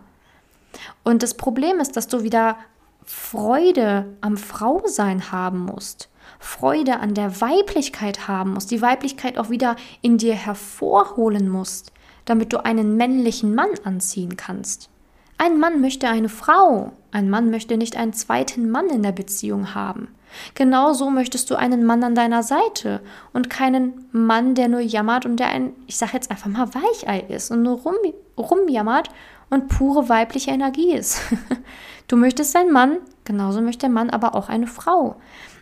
Und 1.02 1.22
das 1.22 1.34
Problem 1.34 1.80
ist, 1.80 1.96
dass 1.96 2.08
du 2.08 2.22
wieder 2.22 2.56
Freude 3.04 4.16
am 4.20 4.36
Frausein 4.36 5.30
haben 5.30 5.60
musst. 5.60 6.08
Freude 6.38 7.00
an 7.00 7.14
der 7.14 7.40
Weiblichkeit 7.40 8.28
haben 8.28 8.54
musst, 8.54 8.70
die 8.70 8.82
Weiblichkeit 8.82 9.38
auch 9.38 9.50
wieder 9.50 9.76
in 10.02 10.18
dir 10.18 10.34
hervorholen 10.34 11.48
musst, 11.48 11.92
damit 12.24 12.52
du 12.52 12.64
einen 12.64 12.96
männlichen 12.96 13.54
Mann 13.54 13.70
anziehen 13.84 14.36
kannst. 14.36 14.90
Ein 15.36 15.58
Mann 15.58 15.80
möchte 15.80 16.08
eine 16.08 16.28
Frau, 16.28 16.92
ein 17.10 17.28
Mann 17.28 17.50
möchte 17.50 17.76
nicht 17.76 17.96
einen 17.96 18.12
zweiten 18.12 18.70
Mann 18.70 18.88
in 18.88 19.02
der 19.02 19.12
Beziehung 19.12 19.74
haben. 19.74 20.08
Genauso 20.54 21.10
möchtest 21.10 21.50
du 21.50 21.56
einen 21.56 21.84
Mann 21.84 22.02
an 22.02 22.14
deiner 22.14 22.42
Seite 22.42 23.00
und 23.32 23.50
keinen 23.50 24.06
Mann, 24.12 24.54
der 24.54 24.68
nur 24.68 24.80
jammert 24.80 25.26
und 25.26 25.36
der 25.36 25.48
ein, 25.48 25.72
ich 25.86 25.96
sag 25.96 26.12
jetzt 26.12 26.30
einfach 26.30 26.46
mal 26.48 26.74
Weichei 26.74 27.20
ist 27.28 27.50
und 27.50 27.62
nur 27.62 27.78
rum, 27.80 27.94
rumjammert 28.36 29.10
und 29.50 29.68
pure 29.68 30.08
weibliche 30.08 30.50
Energie 30.50 30.92
ist. 30.92 31.20
du 32.08 32.16
möchtest 32.16 32.56
einen 32.56 32.72
Mann, 32.72 32.98
genauso 33.24 33.60
möchte 33.60 33.86
der 33.86 33.90
Mann 33.90 34.10
aber 34.10 34.34
auch 34.34 34.48
eine 34.48 34.66
Frau. 34.66 35.16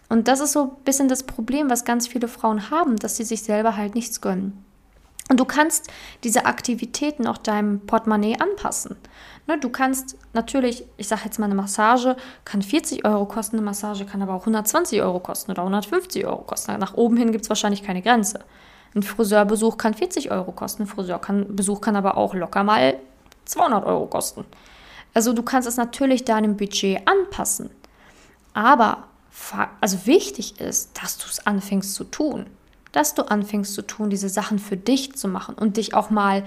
Und 0.08 0.28
das 0.28 0.40
ist 0.40 0.52
so 0.52 0.64
ein 0.64 0.84
bisschen 0.84 1.08
das 1.08 1.22
Problem, 1.22 1.70
was 1.70 1.84
ganz 1.84 2.06
viele 2.06 2.28
Frauen 2.28 2.70
haben, 2.70 2.96
dass 2.96 3.16
sie 3.16 3.24
sich 3.24 3.42
selber 3.42 3.76
halt 3.76 3.94
nichts 3.94 4.20
gönnen. 4.20 4.64
Und 5.30 5.40
du 5.40 5.44
kannst 5.44 5.88
diese 6.24 6.44
Aktivitäten 6.44 7.26
auch 7.26 7.38
deinem 7.38 7.80
Portemonnaie 7.86 8.36
anpassen. 8.38 8.96
Ne, 9.46 9.58
du 9.58 9.70
kannst 9.70 10.16
natürlich, 10.34 10.84
ich 10.96 11.08
sage 11.08 11.22
jetzt 11.24 11.38
mal, 11.38 11.46
eine 11.46 11.54
Massage 11.56 12.16
kann 12.44 12.62
40 12.62 13.04
Euro 13.04 13.26
kosten, 13.26 13.56
eine 13.56 13.64
Massage 13.64 14.04
kann 14.04 14.22
aber 14.22 14.34
auch 14.34 14.42
120 14.42 15.02
Euro 15.02 15.18
kosten 15.18 15.50
oder 15.50 15.62
150 15.62 16.24
Euro 16.26 16.42
kosten. 16.42 16.78
Nach 16.78 16.94
oben 16.94 17.16
hin 17.16 17.32
gibt 17.32 17.44
es 17.44 17.48
wahrscheinlich 17.48 17.82
keine 17.82 18.02
Grenze. 18.02 18.40
Ein 18.94 19.02
Friseurbesuch 19.02 19.78
kann 19.78 19.94
40 19.94 20.30
Euro 20.30 20.52
kosten, 20.52 20.82
ein 20.82 20.86
Friseurbesuch 20.86 21.80
kann 21.80 21.96
aber 21.96 22.16
auch 22.16 22.34
locker 22.34 22.62
mal 22.62 22.98
200 23.46 23.84
Euro 23.84 24.06
kosten. 24.06 24.44
Also 25.14 25.32
du 25.32 25.42
kannst 25.42 25.68
es 25.68 25.76
natürlich 25.76 26.24
deinem 26.24 26.56
Budget 26.56 27.06
anpassen. 27.08 27.70
Aber 28.54 29.04
also 29.80 30.06
wichtig 30.06 30.60
ist, 30.60 31.02
dass 31.02 31.18
du 31.18 31.26
es 31.26 31.46
anfängst 31.46 31.94
zu 31.94 32.04
tun. 32.04 32.46
Dass 32.92 33.14
du 33.14 33.22
anfängst 33.22 33.74
zu 33.74 33.82
tun, 33.82 34.10
diese 34.10 34.28
Sachen 34.28 34.58
für 34.58 34.76
dich 34.76 35.14
zu 35.14 35.26
machen 35.26 35.54
und 35.54 35.78
dich 35.78 35.94
auch 35.94 36.10
mal 36.10 36.44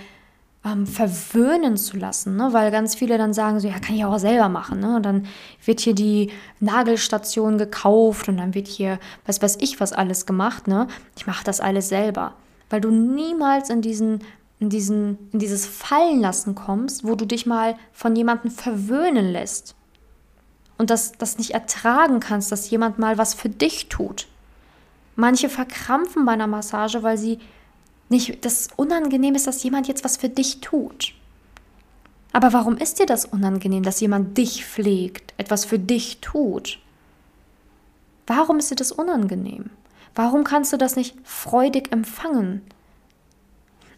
ähm, 0.65 0.87
verwöhnen 0.87 1.77
zu 1.77 1.95
lassen, 1.95 2.35
ne? 2.35 2.49
weil 2.51 2.71
ganz 2.71 2.95
viele 2.95 3.17
dann 3.17 3.33
sagen 3.33 3.59
so, 3.59 3.67
ja, 3.67 3.79
kann 3.79 3.95
ich 3.95 4.03
auch 4.03 4.17
selber 4.17 4.49
machen. 4.49 4.79
Ne? 4.79 4.95
Und 4.95 5.03
dann 5.03 5.27
wird 5.63 5.79
hier 5.79 5.93
die 5.93 6.31
Nagelstation 6.59 7.57
gekauft 7.57 8.27
und 8.27 8.37
dann 8.37 8.55
wird 8.55 8.67
hier, 8.67 8.99
was 9.25 9.41
weiß 9.41 9.57
ich, 9.61 9.79
was 9.79 9.93
alles 9.93 10.25
gemacht. 10.25 10.67
Ne? 10.67 10.87
Ich 11.15 11.27
mache 11.27 11.43
das 11.43 11.61
alles 11.61 11.89
selber, 11.89 12.33
weil 12.69 12.81
du 12.81 12.89
niemals 12.89 13.69
in 13.69 13.81
diesen 13.81 14.21
in, 14.57 14.69
diesen, 14.69 15.17
in 15.33 15.39
dieses 15.39 15.65
Fallenlassen 15.65 16.55
kommst, 16.55 17.05
wo 17.05 17.15
du 17.15 17.25
dich 17.25 17.45
mal 17.45 17.75
von 17.91 18.15
jemandem 18.15 18.49
verwöhnen 18.49 19.31
lässt 19.31 19.75
und 20.77 20.89
das, 20.89 21.11
das 21.11 21.37
nicht 21.37 21.51
ertragen 21.51 22.21
kannst, 22.21 22.53
dass 22.53 22.69
jemand 22.69 22.97
mal 22.97 23.17
was 23.17 23.33
für 23.33 23.49
dich 23.49 23.89
tut. 23.89 24.27
Manche 25.17 25.49
verkrampfen 25.49 26.25
bei 26.25 26.31
einer 26.31 26.47
Massage, 26.47 27.03
weil 27.03 27.17
sie 27.17 27.39
nicht 28.09 28.45
das 28.45 28.67
unangenehm 28.75 29.35
ist, 29.35 29.47
dass 29.47 29.63
jemand 29.63 29.87
jetzt 29.87 30.03
was 30.03 30.17
für 30.17 30.29
dich 30.29 30.61
tut. 30.61 31.13
Aber 32.31 32.53
warum 32.53 32.77
ist 32.77 32.99
dir 32.99 33.05
das 33.05 33.25
unangenehm, 33.25 33.83
dass 33.83 34.01
jemand 34.01 34.37
dich 34.37 34.65
pflegt, 34.65 35.33
etwas 35.37 35.65
für 35.65 35.79
dich 35.79 36.19
tut? 36.19 36.79
Warum 38.27 38.59
ist 38.59 38.71
dir 38.71 38.75
das 38.75 38.91
unangenehm? 38.91 39.69
Warum 40.15 40.43
kannst 40.43 40.73
du 40.73 40.77
das 40.77 40.95
nicht 40.95 41.15
freudig 41.23 41.91
empfangen? 41.91 42.61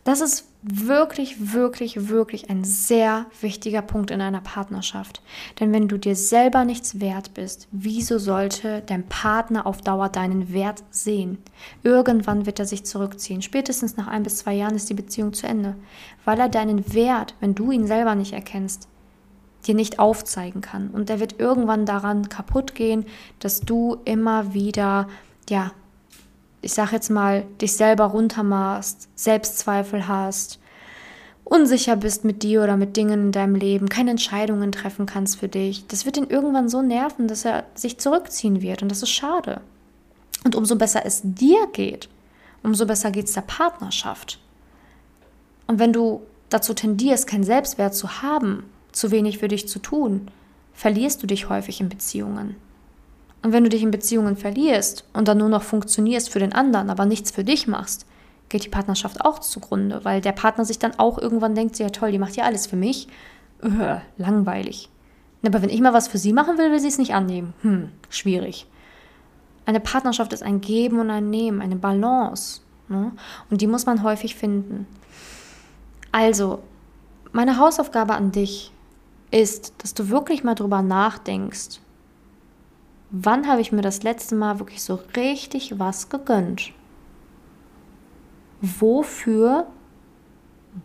Das 0.08 0.22
ist 0.22 0.48
wirklich, 0.62 1.52
wirklich, 1.52 2.08
wirklich 2.08 2.50
ein 2.50 2.64
sehr 2.64 3.26
wichtiger 3.42 3.82
Punkt 3.82 4.10
in 4.10 4.22
einer 4.22 4.40
Partnerschaft. 4.40 5.22
Denn 5.60 5.74
wenn 5.74 5.90
du 5.90 5.98
dir 5.98 6.16
selber 6.16 6.64
nichts 6.64 7.02
wert 7.02 7.34
bist, 7.34 7.68
wieso 7.72 8.18
sollte 8.18 8.82
dein 8.86 9.04
Partner 9.04 9.68
auf 9.68 9.82
Dauer 9.82 10.08
deinen 10.08 10.54
Wert 10.54 10.82
sehen? 10.92 11.40
Irgendwann 11.84 12.46
wird 12.46 12.58
er 12.58 12.66
sich 12.66 12.86
zurückziehen. 12.86 13.42
Spätestens 13.42 13.98
nach 13.98 14.08
ein 14.08 14.24
bis 14.24 14.38
zwei 14.38 14.54
Jahren 14.54 14.76
ist 14.76 14.90
die 14.90 14.94
Beziehung 14.94 15.34
zu 15.34 15.46
Ende. 15.46 15.76
Weil 16.24 16.40
er 16.40 16.48
deinen 16.48 16.94
Wert, 16.94 17.36
wenn 17.42 17.54
du 17.54 17.74
ihn 17.74 17.86
selber 17.86 18.16
nicht 18.16 18.32
erkennst, 18.32 18.88
dir 19.66 19.76
nicht 19.76 20.00
aufzeigen 20.00 20.62
kann. 20.62 20.90
Und 20.92 21.10
er 21.10 21.20
wird 21.20 21.38
irgendwann 21.42 21.86
daran 21.86 22.30
kaputt 22.30 22.76
gehen, 22.76 23.06
dass 23.40 23.60
du 23.60 23.98
immer 24.06 24.54
wieder, 24.54 25.10
ja, 25.50 25.74
ich 26.62 26.74
sag 26.74 26.92
jetzt 26.92 27.10
mal, 27.10 27.44
dich 27.62 27.74
selber 27.74 28.06
runtermachst, 28.06 29.10
Selbstzweifel 29.16 30.08
hast, 30.08 30.60
unsicher 31.44 31.96
bist 31.96 32.26
mit 32.26 32.44
dir 32.44 32.64
oder 32.64 32.78
mit 32.78 32.98
Dingen 32.98 33.28
in 33.28 33.32
deinem 33.32 33.56
Leben, 33.56 33.90
keine 33.90 34.12
Entscheidungen 34.12 34.72
treffen 34.72 35.06
kannst 35.06 35.40
für 35.40 35.48
dich, 35.48 35.88
das 35.88 36.06
wird 36.06 36.18
ihn 36.18 36.30
irgendwann 36.30 36.70
so 36.70 36.82
nerven, 36.82 37.28
dass 37.28 37.46
er 37.46 37.66
sich 37.76 38.00
zurückziehen 38.00 38.62
wird 38.62 38.82
und 38.82 38.90
das 38.90 39.04
ist 39.04 39.12
schade. 39.12 39.62
Und 40.44 40.56
umso 40.56 40.76
besser 40.76 41.06
es 41.06 41.22
dir 41.24 41.68
geht, 41.74 42.10
umso 42.64 42.86
besser 42.86 43.12
geht 43.12 43.26
es 43.26 43.34
der 43.34 43.42
Partnerschaft. 43.42 44.40
Und 45.68 45.80
wenn 45.80 45.94
du 45.94 46.22
dazu 46.50 46.74
tendierst, 46.74 47.28
keinen 47.28 47.44
Selbstwert 47.44 47.96
zu 47.96 48.22
haben, 48.22 48.64
zu 48.92 49.12
wenig 49.12 49.38
für 49.38 49.48
dich 49.48 49.68
zu 49.68 49.80
tun, 49.80 50.30
verlierst 50.74 51.22
du 51.22 51.28
dich 51.28 51.50
häufig 51.50 51.82
in 51.82 51.90
Beziehungen. 51.90 52.56
Und 53.44 53.54
wenn 53.54 53.64
du 53.64 53.70
dich 53.70 53.84
in 53.84 53.92
Beziehungen 53.92 54.36
verlierst 54.36 55.06
und 55.14 55.28
dann 55.28 55.38
nur 55.38 55.50
noch 55.50 55.64
funktionierst 55.64 56.30
für 56.30 56.40
den 56.40 56.54
anderen, 56.54 56.90
aber 56.90 57.06
nichts 57.06 57.32
für 57.32 57.44
dich 57.44 57.68
machst, 57.68 58.06
geht 58.50 58.66
die 58.66 58.70
Partnerschaft 58.70 59.24
auch 59.24 59.40
zugrunde, 59.40 60.04
weil 60.04 60.22
der 60.22 60.32
Partner 60.32 60.66
sich 60.66 60.80
dann 60.80 60.98
auch 60.98 61.18
irgendwann 61.18 61.56
denkt, 61.56 61.78
ja 61.80 61.90
toll, 61.90 62.12
die 62.12 62.20
macht 62.20 62.36
ja 62.36 62.46
alles 62.46 62.68
für 62.68 62.76
mich. 62.76 63.08
Öh, 63.64 63.98
langweilig. 64.18 64.90
Aber 65.46 65.62
wenn 65.62 65.70
ich 65.70 65.82
mal 65.82 65.94
was 65.94 66.08
für 66.08 66.18
sie 66.18 66.34
machen 66.34 66.58
will, 66.58 66.72
will 66.72 66.80
sie 66.80 66.88
es 66.88 66.98
nicht 66.98 67.14
annehmen. 67.14 67.54
Hm, 67.62 67.90
schwierig. 68.10 68.68
Eine 69.66 69.80
Partnerschaft 69.80 70.34
ist 70.34 70.44
ein 70.44 70.62
Geben 70.62 71.00
und 71.00 71.10
ein 71.10 71.30
Nehmen, 71.30 71.62
eine 71.62 71.76
Balance. 71.76 72.62
Ne? 72.90 73.12
Und 73.50 73.62
die 73.62 73.68
muss 73.68 73.86
man 73.86 74.04
häufig 74.04 74.36
finden. 74.36 74.88
Also, 76.12 76.60
meine 77.32 77.58
Hausaufgabe 77.58 78.14
an 78.14 78.32
dich 78.32 78.72
ist, 79.30 79.74
dass 79.80 79.94
du 79.94 80.10
wirklich 80.10 80.44
mal 80.44 80.56
drüber 80.56 80.82
nachdenkst, 80.82 81.82
wann 83.10 83.48
habe 83.48 83.62
ich 83.62 83.72
mir 83.72 83.82
das 83.82 84.04
letzte 84.04 84.36
Mal 84.36 84.60
wirklich 84.60 84.84
so 84.84 85.00
richtig 85.16 85.80
was 85.80 86.10
gegönnt? 86.10 86.74
Wofür 88.62 89.68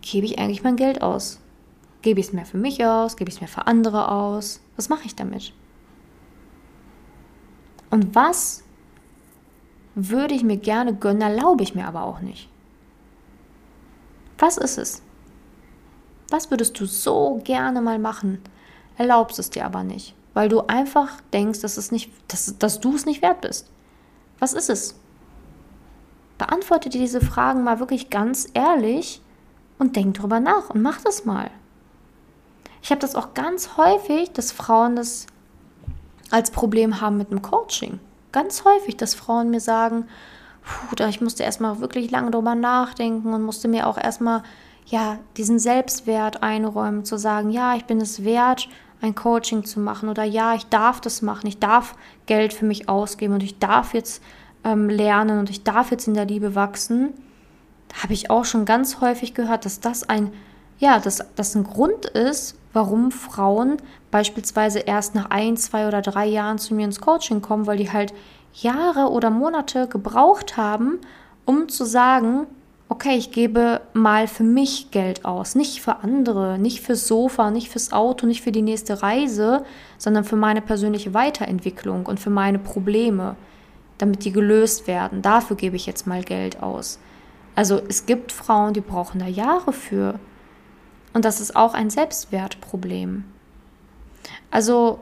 gebe 0.01 0.27
ich 0.27 0.39
eigentlich 0.39 0.63
mein 0.63 0.77
Geld 0.77 1.03
aus? 1.03 1.41
Gebe 2.03 2.21
ich 2.21 2.27
es 2.27 2.33
mehr 2.33 2.47
für 2.47 2.59
mich 2.59 2.85
aus? 2.85 3.17
Gebe 3.17 3.29
ich 3.29 3.37
es 3.37 3.41
mehr 3.41 3.49
für 3.49 3.67
andere 3.67 4.11
aus? 4.11 4.61
Was 4.77 4.89
mache 4.89 5.07
ich 5.07 5.15
damit? 5.15 5.53
Und 7.91 8.15
was 8.15 8.65
würde 9.95 10.35
ich 10.35 10.43
mir 10.43 10.57
gerne 10.57 10.95
gönnen, 10.95 11.21
erlaube 11.21 11.63
ich 11.63 11.75
mir 11.75 11.87
aber 11.87 12.05
auch 12.05 12.21
nicht? 12.21 12.49
Was 14.39 14.57
ist 14.57 14.79
es? 14.79 15.03
Was 16.31 16.51
würdest 16.51 16.81
du 16.81 16.87
so 16.87 17.41
gerne 17.45 17.83
mal 17.83 17.99
machen, 17.99 18.41
erlaubst 18.97 19.39
es 19.39 19.51
dir 19.51 19.67
aber 19.67 19.85
nicht? 19.85 20.15
Weil 20.35 20.49
du 20.49 20.67
einfach 20.67 21.21
denkst, 21.33 21.61
dass, 21.61 21.77
es 21.77 21.91
nicht, 21.91 22.11
dass, 22.29 22.59
dass 22.59 22.81
du 22.81 22.95
es 22.95 23.07
nicht 23.07 23.23
wert 23.23 23.41
bist. 23.41 23.71
Was 24.39 24.53
ist 24.53 24.71
es? 24.71 24.95
Beantworte 26.39 26.89
dir 26.89 27.01
diese 27.01 27.21
Fragen 27.21 27.63
mal 27.63 27.79
wirklich 27.79 28.11
ganz 28.11 28.49
ehrlich 28.55 29.21
und 29.79 29.97
denk 29.97 30.15
drüber 30.15 30.41
nach 30.41 30.71
und 30.71 30.83
mach 30.83 31.01
das 31.01 31.25
mal. 31.25 31.51
Ich 32.83 32.91
habe 32.91 33.01
das 33.01 33.15
auch 33.15 33.35
ganz 33.35 33.77
häufig, 33.77 34.33
dass 34.33 34.51
Frauen 34.51 34.97
das 34.97 35.27
als 36.31 36.51
Problem 36.51 37.01
haben 37.01 37.19
mit 37.19 37.31
dem 37.31 37.43
Coaching. 37.43 38.01
Ganz 38.33 38.65
häufig, 38.65 38.97
dass 38.97 39.15
Frauen 39.15 39.51
mir 39.51 39.61
sagen, 39.61 40.07
puh, 40.65 41.05
ich 41.05 41.21
musste 41.21 41.43
erstmal 41.43 41.81
wirklich 41.81 42.11
lange 42.11 42.31
drüber 42.31 42.55
nachdenken 42.55 43.35
und 43.35 43.43
musste 43.43 43.69
mir 43.69 43.87
auch 43.87 43.99
erstmal 43.99 44.43
ja, 44.87 45.19
diesen 45.37 45.59
Selbstwert 45.59 46.43
einräumen, 46.43 47.05
zu 47.05 47.17
sagen, 47.19 47.51
ja, 47.51 47.77
ich 47.77 47.85
bin 47.85 48.01
es 48.01 48.25
wert, 48.25 48.69
ein 49.03 49.15
Coaching 49.15 49.65
zu 49.65 49.81
machen 49.81 50.09
oder 50.09 50.25
ja, 50.25 50.55
ich 50.55 50.67
darf 50.67 51.01
das 51.01 51.23
machen, 51.23 51.47
ich 51.47 51.59
darf 51.59 51.95
Geld 52.27 52.53
für 52.53 52.65
mich 52.65 52.89
ausgeben 52.89 53.35
und 53.35 53.43
ich 53.43 53.59
darf 53.59 53.95
jetzt 53.95 54.23
ähm, 54.65 54.89
lernen 54.89 55.41
und 55.41 55.51
ich 55.51 55.65
darf 55.65 55.91
jetzt 55.91 56.07
in 56.07 56.15
der 56.15 56.25
Liebe 56.25 56.55
wachsen, 56.55 57.13
habe 58.01 58.13
ich 58.13 58.31
auch 58.31 58.45
schon 58.45 58.65
ganz 58.65 59.01
häufig 59.01 59.35
gehört, 59.35 59.65
dass 59.65 59.81
das 59.81 60.09
ein, 60.09 60.33
ja, 60.79 60.99
dass 61.01 61.25
das 61.35 61.55
ein 61.55 61.65
Grund 61.65 62.07
ist, 62.07 62.57
warum 62.73 63.11
Frauen 63.11 63.77
beispielsweise 64.11 64.79
erst 64.79 65.15
nach 65.15 65.31
ein, 65.31 65.57
zwei 65.57 65.89
oder 65.89 66.01
drei 66.01 66.27
Jahren 66.27 66.59
zu 66.59 66.75
mir 66.75 66.85
ins 66.85 67.01
Coaching 67.01 67.43
kommen, 67.43 67.67
weil 67.67 67.79
die 67.79 67.93
halt 67.93 68.15
Jahre 68.55 69.11
oder 69.11 69.31
Monate 69.31 69.89
gebraucht 69.89 70.57
haben, 70.57 71.01
um 71.45 71.69
zu 71.69 71.85
sagen, 71.85 72.47
okay, 72.89 73.17
ich 73.17 73.31
gebe 73.31 73.81
mal 73.95 74.29
für 74.29 74.45
mich 74.45 74.91
Geld 74.91 75.25
aus, 75.25 75.55
nicht 75.55 75.81
für 75.81 75.97
andere, 75.97 76.59
nicht 76.59 76.81
fürs 76.81 77.07
Sofa, 77.07 77.51
nicht 77.51 77.71
fürs 77.71 77.93
Auto, 77.93 78.27
nicht 78.27 78.43
für 78.43 78.53
die 78.53 78.63
nächste 78.63 79.03
Reise, 79.03 79.65
sondern 79.99 80.25
für 80.25 80.37
meine 80.37 80.61
persönliche 80.61 81.15
Weiterentwicklung 81.15 82.07
und 82.07 82.21
für 82.21 82.31
meine 82.31 82.59
Probleme, 82.59 83.37
damit 83.99 84.25
die 84.25 84.33
gelöst 84.33 84.87
werden. 84.87 85.23
Dafür 85.23 85.57
gebe 85.57 85.77
ich 85.77 85.87
jetzt 85.87 86.07
mal 86.07 86.23
Geld 86.23 86.63
aus. 86.63 86.99
Also 87.55 87.81
es 87.89 88.07
gibt 88.07 88.33
Frauen, 88.33 88.75
die 88.75 88.81
brauchen 88.81 89.19
da 89.19 89.27
Jahre 89.27 89.73
für. 89.73 90.19
Und 91.13 91.25
das 91.25 91.41
ist 91.41 91.57
auch 91.57 91.75
ein 91.75 91.91
Selbstwertproblem. 91.91 93.25
Also 94.51 95.01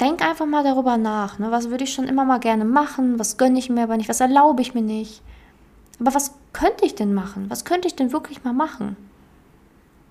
denk 0.00 0.22
einfach 0.22 0.46
mal 0.46 0.64
darüber 0.64 0.96
nach. 0.96 1.38
Ne? 1.38 1.50
Was 1.50 1.70
würde 1.70 1.84
ich 1.84 1.92
schon 1.92 2.08
immer 2.08 2.24
mal 2.24 2.40
gerne 2.40 2.64
machen? 2.64 3.18
Was 3.18 3.36
gönne 3.36 3.58
ich 3.58 3.70
mir 3.70 3.84
aber 3.84 3.96
nicht? 3.96 4.08
Was 4.08 4.20
erlaube 4.20 4.62
ich 4.62 4.74
mir 4.74 4.82
nicht? 4.82 5.22
Aber 6.00 6.14
was 6.14 6.34
könnte 6.52 6.84
ich 6.84 6.94
denn 6.94 7.14
machen? 7.14 7.48
Was 7.48 7.64
könnte 7.64 7.88
ich 7.88 7.96
denn 7.96 8.12
wirklich 8.12 8.44
mal 8.44 8.52
machen? 8.52 8.96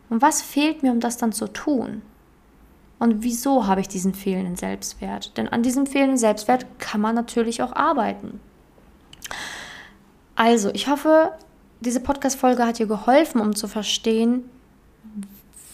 Und 0.09 0.21
was 0.21 0.41
fehlt 0.41 0.83
mir, 0.83 0.91
um 0.91 0.99
das 0.99 1.17
dann 1.17 1.31
zu 1.31 1.47
tun? 1.47 2.01
Und 2.97 3.23
wieso 3.23 3.67
habe 3.67 3.81
ich 3.81 3.87
diesen 3.87 4.13
fehlenden 4.13 4.57
Selbstwert? 4.57 5.37
Denn 5.37 5.47
an 5.47 5.63
diesem 5.63 5.85
fehlenden 5.85 6.17
Selbstwert 6.17 6.65
kann 6.79 6.99
man 6.99 7.15
natürlich 7.15 7.61
auch 7.61 7.73
arbeiten. 7.73 8.41
Also, 10.35 10.69
ich 10.73 10.87
hoffe, 10.87 11.31
diese 11.79 12.01
Podcast-Folge 12.01 12.65
hat 12.65 12.79
dir 12.79 12.87
geholfen, 12.87 13.39
um 13.39 13.55
zu 13.55 13.67
verstehen, 13.67 14.49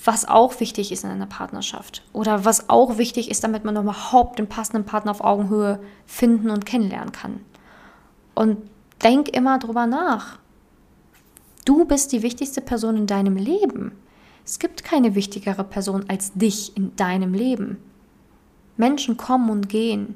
was 0.04 0.28
auch 0.28 0.60
wichtig 0.60 0.92
ist 0.92 1.04
in 1.04 1.10
einer 1.10 1.26
Partnerschaft. 1.26 2.04
Oder 2.14 2.46
was 2.46 2.70
auch 2.70 2.98
wichtig 2.98 3.32
ist, 3.32 3.44
damit 3.44 3.66
man 3.66 3.76
überhaupt 3.76 4.38
den 4.38 4.48
passenden 4.48 4.86
Partner 4.86 5.12
auf 5.12 5.22
Augenhöhe 5.22 5.80
finden 6.06 6.52
und 6.52 6.66
kennenlernen 6.66 7.12
kann. 7.12 7.42
Und 8.36 8.58
denk 9.04 9.30
immer 9.30 9.58
drüber 9.58 9.88
nach. 9.88 10.38
Du 11.66 11.86
bist 11.86 12.12
die 12.12 12.22
wichtigste 12.22 12.62
Person 12.62 12.96
in 12.96 13.08
deinem 13.08 13.36
Leben. 13.36 13.92
Es 14.46 14.60
gibt 14.60 14.84
keine 14.84 15.16
wichtigere 15.16 15.64
Person 15.64 16.06
als 16.08 16.34
dich 16.34 16.78
in 16.78 16.96
deinem 16.96 17.34
Leben. 17.34 17.78
Menschen 18.78 19.18
kommen 19.18 19.50
und 19.50 19.70
gehen, 19.70 20.16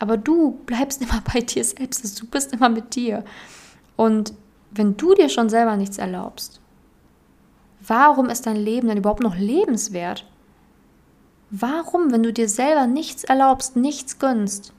aber 0.00 0.16
du 0.16 0.58
bleibst 0.66 1.02
immer 1.02 1.22
bei 1.32 1.40
dir 1.40 1.64
selbst, 1.64 2.20
du 2.20 2.26
bist 2.26 2.52
immer 2.52 2.68
mit 2.68 2.94
dir. 2.94 3.24
Und 3.96 4.34
wenn 4.70 4.96
du 4.96 5.14
dir 5.14 5.28
schon 5.28 5.48
selber 5.48 5.76
nichts 5.76 5.98
erlaubst, 5.98 6.62
Warum 7.86 8.28
ist 8.28 8.46
dein 8.46 8.56
Leben 8.56 8.88
denn 8.88 8.98
überhaupt 8.98 9.22
noch 9.22 9.36
lebenswert? 9.36 10.24
Warum, 11.50 12.12
wenn 12.12 12.22
du 12.22 12.32
dir 12.32 12.48
selber 12.48 12.86
nichts 12.86 13.24
erlaubst, 13.24 13.76
nichts 13.76 14.18
gönnst? 14.18 14.72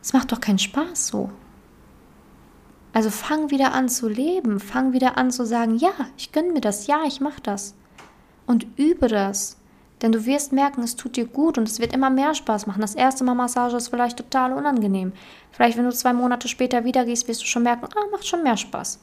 Es 0.00 0.12
macht 0.12 0.30
doch 0.30 0.40
keinen 0.40 0.60
Spaß 0.60 1.08
so. 1.08 1.30
Also 2.96 3.10
fang 3.10 3.50
wieder 3.50 3.74
an 3.74 3.90
zu 3.90 4.08
leben, 4.08 4.58
fang 4.58 4.94
wieder 4.94 5.18
an 5.18 5.30
zu 5.30 5.44
sagen, 5.44 5.76
ja, 5.76 5.92
ich 6.16 6.32
gönne 6.32 6.54
mir 6.54 6.62
das, 6.62 6.86
ja, 6.86 7.02
ich 7.06 7.20
mache 7.20 7.42
das. 7.42 7.74
Und 8.46 8.66
übe 8.78 9.06
das. 9.06 9.58
Denn 10.00 10.12
du 10.12 10.24
wirst 10.24 10.50
merken, 10.54 10.82
es 10.82 10.96
tut 10.96 11.16
dir 11.16 11.26
gut 11.26 11.58
und 11.58 11.68
es 11.68 11.78
wird 11.78 11.92
immer 11.92 12.08
mehr 12.08 12.32
Spaß 12.34 12.66
machen. 12.66 12.80
Das 12.80 12.94
erste 12.94 13.22
Mal 13.22 13.34
Massage 13.34 13.76
ist 13.76 13.88
vielleicht 13.88 14.16
total 14.16 14.54
unangenehm. 14.54 15.12
Vielleicht, 15.52 15.76
wenn 15.76 15.84
du 15.84 15.92
zwei 15.92 16.14
Monate 16.14 16.48
später 16.48 16.84
wieder 16.84 17.04
gehst, 17.04 17.28
wirst 17.28 17.42
du 17.42 17.44
schon 17.44 17.64
merken, 17.64 17.84
ah, 17.84 18.10
macht 18.10 18.26
schon 18.26 18.42
mehr 18.42 18.56
Spaß. 18.56 18.98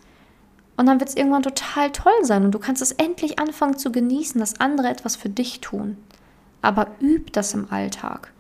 Und 0.75 0.87
dann 0.87 0.99
wird 0.99 1.09
es 1.09 1.15
irgendwann 1.15 1.43
total 1.43 1.91
toll 1.91 2.23
sein 2.23 2.45
und 2.45 2.51
du 2.51 2.57
kannst 2.57 2.81
es 2.81 2.93
endlich 2.93 3.37
anfangen 3.37 3.77
zu 3.77 3.91
genießen, 3.91 4.39
dass 4.39 4.59
andere 4.59 4.87
etwas 4.87 5.15
für 5.15 5.29
dich 5.29 5.61
tun. 5.61 5.97
Aber 6.63 6.87
üb 6.99 7.31
das 7.31 7.53
im 7.53 7.71
Alltag. 7.71 8.31